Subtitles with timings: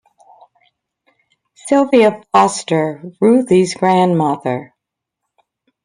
[1.53, 4.73] Sylvia Foster- Ruthie's grandmother.